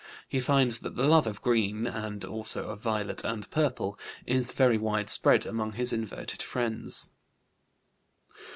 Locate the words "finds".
0.39-0.79